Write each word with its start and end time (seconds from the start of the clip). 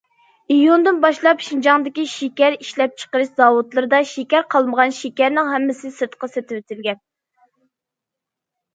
ئىيۇندىن 0.53 0.95
باشلاپ، 1.03 1.43
شىنجاڭدىكى 1.47 2.05
شېكەر 2.13 2.57
ئىشلەپچىقىرىش 2.57 3.31
زاۋۇتلىرىدا 3.43 4.01
شېكەر 4.15 4.49
قالمىغان، 4.57 4.99
شېكەرنىڭ 5.03 5.55
ھەممىسى 5.55 5.95
سىرتقا 6.01 6.35
سېتىۋېتىلگەن. 6.35 7.05